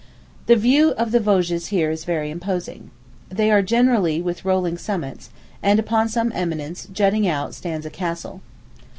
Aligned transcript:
The 0.47 0.55
view 0.55 0.93
of 0.97 1.11
the 1.11 1.19
Vosges 1.19 1.67
here 1.67 1.91
is 1.91 2.05
very 2.05 2.31
imposing. 2.31 2.89
They 3.29 3.51
are 3.51 3.61
generally 3.61 4.19
with 4.19 4.43
rolling 4.43 4.79
summits; 4.79 5.29
and 5.61 5.79
upon 5.79 6.09
some 6.09 6.31
eminence, 6.33 6.87
jutting 6.91 7.27
out, 7.27 7.53
stands 7.53 7.85
a 7.85 7.91
castle. 7.91 8.41